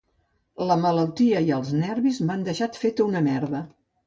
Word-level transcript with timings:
La 0.69 0.77
malaltia 0.85 1.43
i 1.49 1.51
els 1.57 1.69
nervis 1.83 2.21
m'han 2.31 2.47
deixat 2.49 2.81
fet 2.87 3.05
una 3.07 3.23
merda. 3.31 3.63